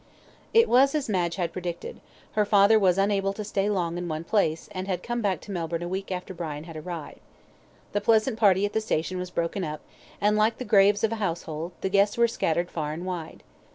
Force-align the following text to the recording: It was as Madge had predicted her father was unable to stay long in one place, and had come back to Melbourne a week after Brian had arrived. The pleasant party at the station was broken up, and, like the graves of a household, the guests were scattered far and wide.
It 0.51 0.67
was 0.67 0.95
as 0.95 1.07
Madge 1.07 1.35
had 1.35 1.53
predicted 1.53 2.01
her 2.31 2.43
father 2.43 2.79
was 2.79 2.97
unable 2.97 3.33
to 3.33 3.43
stay 3.43 3.69
long 3.69 3.99
in 3.99 4.07
one 4.07 4.23
place, 4.23 4.67
and 4.71 4.87
had 4.87 5.03
come 5.03 5.21
back 5.21 5.41
to 5.41 5.51
Melbourne 5.51 5.83
a 5.83 5.87
week 5.87 6.11
after 6.11 6.33
Brian 6.33 6.63
had 6.63 6.75
arrived. 6.75 7.19
The 7.91 8.01
pleasant 8.01 8.35
party 8.39 8.65
at 8.65 8.73
the 8.73 8.81
station 8.81 9.19
was 9.19 9.29
broken 9.29 9.63
up, 9.63 9.81
and, 10.19 10.35
like 10.35 10.57
the 10.57 10.65
graves 10.65 11.03
of 11.03 11.11
a 11.11 11.17
household, 11.21 11.73
the 11.81 11.89
guests 11.89 12.17
were 12.17 12.27
scattered 12.27 12.71
far 12.71 12.93
and 12.93 13.05
wide. 13.05 13.43